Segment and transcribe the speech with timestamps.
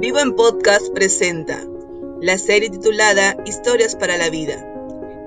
[0.00, 1.60] Vivo en Podcast presenta
[2.20, 4.64] la serie titulada Historias para la Vida,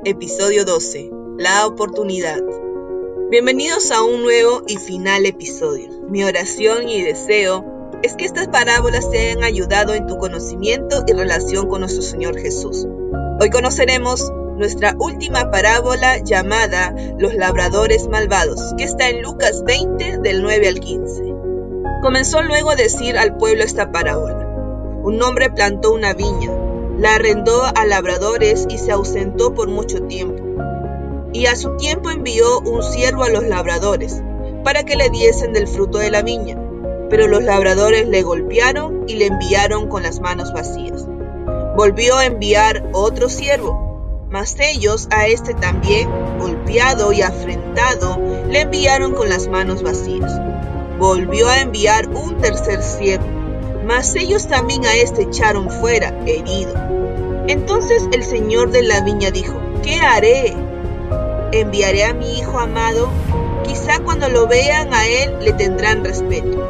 [0.05, 2.39] episodio 12, La oportunidad.
[3.29, 5.89] Bienvenidos a un nuevo y final episodio.
[6.07, 7.65] Mi oración y deseo
[8.01, 12.39] es que estas parábolas te hayan ayudado en tu conocimiento y relación con nuestro Señor
[12.39, 12.87] Jesús.
[13.41, 20.41] Hoy conoceremos nuestra última parábola llamada Los labradores malvados, que está en Lucas 20 del
[20.41, 21.23] 9 al 15.
[22.01, 24.40] Comenzó luego a decir al pueblo esta parábola.
[25.03, 26.51] Un hombre plantó una viña,
[26.99, 30.43] la arrendó a labradores y se ausentó por mucho tiempo.
[31.33, 34.21] Y a su tiempo envió un siervo a los labradores,
[34.63, 36.55] para que le diesen del fruto de la viña.
[37.09, 41.07] Pero los labradores le golpearon y le enviaron con las manos vacías.
[41.75, 46.07] Volvió a enviar otro siervo, mas ellos a este también,
[46.37, 48.19] golpeado y afrentado,
[48.51, 50.39] le enviaron con las manos vacías.
[50.99, 53.40] Volvió a enviar un tercer siervo
[53.91, 56.73] mas ellos también a este echaron fuera, herido.
[57.49, 60.55] Entonces el señor de la viña dijo, ¿qué haré?
[61.51, 63.09] Enviaré a mi hijo amado,
[63.67, 66.69] quizá cuando lo vean a él le tendrán respeto.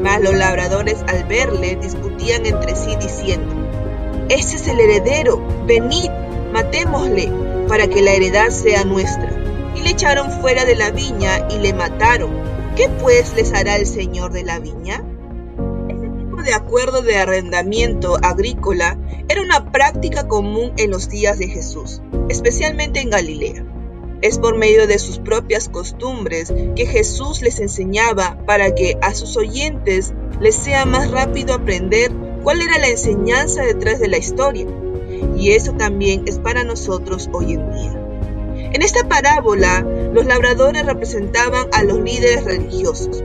[0.00, 3.54] Mas los labradores al verle discutían entre sí diciendo,
[4.30, 6.08] Ese es el heredero, venid,
[6.54, 7.30] matémosle,
[7.68, 9.30] para que la heredad sea nuestra.
[9.74, 12.30] Y le echaron fuera de la viña y le mataron.
[12.76, 15.04] ¿Qué pues les hará el señor de la viña?
[16.46, 18.96] De acuerdo de arrendamiento agrícola
[19.28, 23.64] era una práctica común en los días de Jesús, especialmente en Galilea.
[24.22, 29.36] Es por medio de sus propias costumbres que Jesús les enseñaba para que a sus
[29.36, 34.66] oyentes les sea más rápido aprender cuál era la enseñanza detrás de la historia.
[35.36, 38.06] Y eso también es para nosotros hoy en día.
[38.72, 39.80] En esta parábola,
[40.12, 43.22] los labradores representaban a los líderes religiosos,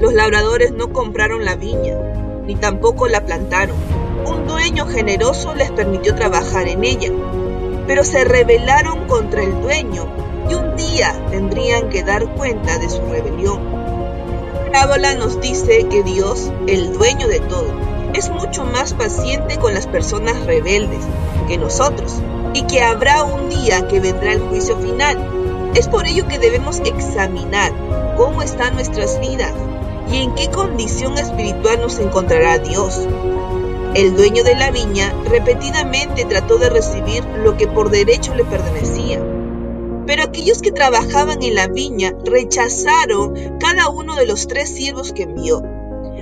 [0.00, 1.94] los labradores no compraron la viña,
[2.44, 3.76] ni tampoco la plantaron.
[4.26, 7.10] Un dueño generoso les permitió trabajar en ella,
[7.86, 10.06] pero se rebelaron contra el dueño
[10.50, 13.86] y un día tendrían que dar cuenta de su rebelión.
[14.72, 17.66] La nos dice que Dios, el dueño de todo,
[18.12, 21.04] es mucho más paciente con las personas rebeldes
[21.48, 22.20] que nosotros
[22.52, 25.16] y que habrá un día que vendrá el juicio final.
[25.74, 27.72] Es por ello que debemos examinar
[28.16, 29.52] cómo están nuestras vidas
[30.10, 33.06] y en qué condición espiritual nos encontrará Dios.
[33.94, 39.24] El dueño de la viña repetidamente trató de recibir lo que por derecho le pertenecía.
[40.06, 45.24] Pero aquellos que trabajaban en la viña rechazaron cada uno de los tres siervos que
[45.24, 45.62] envió.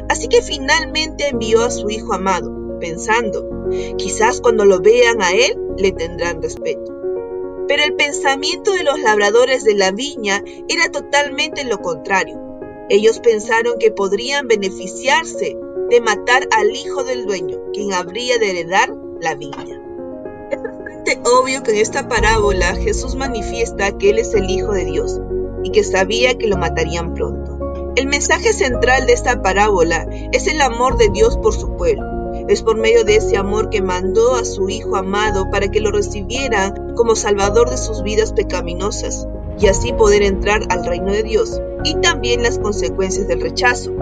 [0.09, 5.59] Así que finalmente envió a su hijo amado, pensando, quizás cuando lo vean a él
[5.77, 6.93] le tendrán respeto.
[7.67, 12.44] Pero el pensamiento de los labradores de la viña era totalmente lo contrario.
[12.91, 15.57] Ellos pensaron que podrían beneficiarse
[15.89, 19.81] de matar al hijo del dueño, quien habría de heredar la viña.
[20.51, 24.85] Es bastante obvio que en esta parábola Jesús manifiesta que Él es el Hijo de
[24.85, 25.19] Dios
[25.63, 27.93] y que sabía que lo matarían pronto.
[27.97, 32.03] El mensaje central de esta parábola es el amor de Dios por su pueblo.
[32.49, 35.91] Es por medio de ese amor que mandó a su Hijo amado para que lo
[35.91, 39.27] recibieran como Salvador de sus vidas pecaminosas
[39.59, 43.93] y así poder entrar al reino de Dios, y también las consecuencias del rechazo.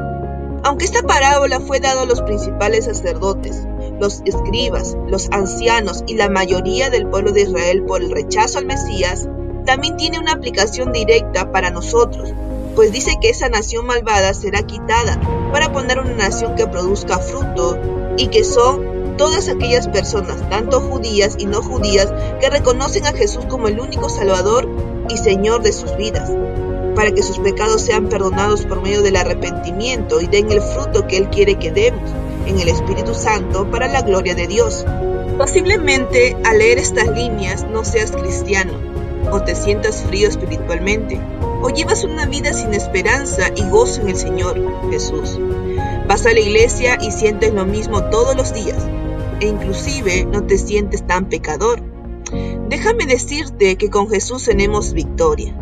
[0.65, 3.67] Aunque esta parábola fue dada a los principales sacerdotes,
[4.01, 8.67] los escribas, los ancianos y la mayoría del pueblo de Israel por el rechazo al
[8.67, 9.29] Mesías,
[9.67, 12.33] también tiene una aplicación directa para nosotros,
[12.75, 15.21] pues dice que esa nación malvada será quitada
[15.53, 17.79] para poner una nación que produzca fruto
[18.17, 23.45] y que son todas aquellas personas, tanto judías y no judías, que reconocen a Jesús
[23.47, 24.69] como el único Salvador
[25.09, 26.31] y Señor de sus vidas,
[26.95, 31.17] para que sus pecados sean perdonados por medio del arrepentimiento y den el fruto que
[31.17, 32.11] Él quiere que demos
[32.47, 34.85] en el Espíritu Santo para la gloria de Dios.
[35.39, 38.73] Posiblemente al leer estas líneas no seas cristiano,
[39.31, 41.21] o te sientas frío espiritualmente,
[41.63, 45.39] o llevas una vida sin esperanza y gozo en el Señor Jesús.
[46.07, 48.84] Vas a la iglesia y sientes lo mismo todos los días,
[49.41, 51.91] e inclusive no te sientes tan pecador
[52.69, 55.55] Déjame decirte que con Jesús tenemos victoria.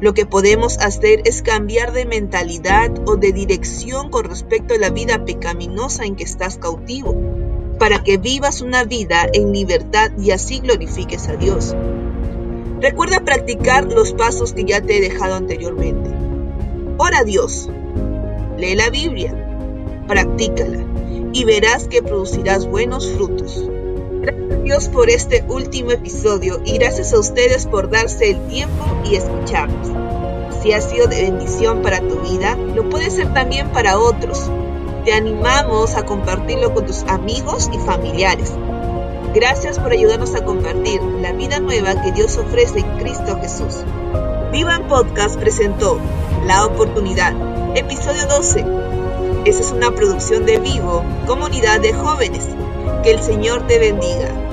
[0.00, 4.90] Lo que podemos hacer es cambiar de mentalidad o de dirección con respecto a la
[4.90, 7.14] vida pecaminosa en que estás cautivo,
[7.78, 11.74] para que vivas una vida en libertad y así glorifiques a Dios.
[12.80, 16.10] Recuerda practicar los pasos que ya te he dejado anteriormente.
[16.98, 17.70] Ora a Dios,
[18.58, 19.34] lee la Biblia,
[20.06, 20.84] practícala
[21.32, 23.70] y verás que producirás buenos frutos.
[24.64, 29.88] Dios por este último episodio y gracias a ustedes por darse el tiempo y escucharnos.
[30.62, 34.50] Si ha sido de bendición para tu vida, lo puede ser también para otros.
[35.04, 38.54] Te animamos a compartirlo con tus amigos y familiares.
[39.34, 43.84] Gracias por ayudarnos a compartir la vida nueva que Dios ofrece en Cristo Jesús.
[44.50, 46.00] Vivan Podcast presentó
[46.46, 47.34] La Oportunidad,
[47.76, 48.64] episodio 12.
[49.44, 52.46] Esta es una producción de Vivo, comunidad de jóvenes.
[53.02, 54.43] Que el Señor te bendiga.